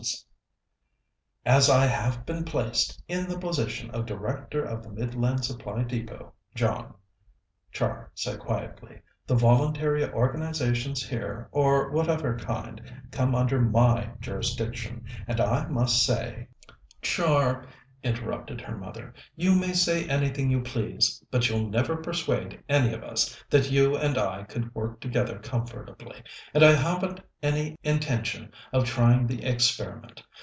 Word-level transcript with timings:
"As 0.03 0.09
I 0.15 0.33
am 1.45 1.57
as 1.57 1.69
I 1.69 1.85
have 1.85 2.25
been 2.25 2.43
placed 2.43 3.03
in 3.07 3.27
the 3.29 3.37
position 3.37 3.91
of 3.91 4.07
Director 4.07 4.63
of 4.63 4.81
the 4.81 4.89
Midland 4.89 5.45
Supply 5.45 5.83
Depôt, 5.83 6.31
John," 6.55 6.95
Char 7.71 8.11
said 8.15 8.39
quietly, 8.39 9.01
"the 9.27 9.35
voluntary 9.35 10.03
organizations 10.09 11.07
here, 11.07 11.49
of 11.53 11.91
whatever 11.91 12.37
kind, 12.37 12.81
come 13.11 13.35
under 13.35 13.61
my 13.61 14.09
jurisdiction, 14.21 15.05
and 15.27 15.39
I 15.39 15.67
must 15.67 16.03
say" 16.03 16.47
"Char," 17.03 17.65
interrupted 18.03 18.59
her 18.61 18.75
mother, 18.77 19.13
"you 19.35 19.55
may 19.55 19.73
say 19.73 20.07
anything 20.09 20.49
you 20.49 20.59
please, 20.61 21.23
but 21.29 21.47
you'll 21.49 21.69
never 21.69 21.95
persuade 21.97 22.63
any 22.67 22.93
of 22.93 23.03
us 23.03 23.43
that 23.51 23.69
you 23.71 23.95
and 23.95 24.17
I 24.17 24.43
could 24.43 24.73
work 24.73 24.99
together 25.01 25.37
comfortably, 25.39 26.23
and 26.53 26.63
I 26.63 26.71
haven't 26.73 27.19
any 27.43 27.77
intention 27.83 28.51
of 28.73 28.85
trying 28.85 29.27
the 29.27 29.43
experiment. 29.45 30.23